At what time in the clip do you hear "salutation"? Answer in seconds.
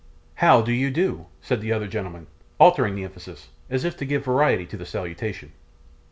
4.83-5.51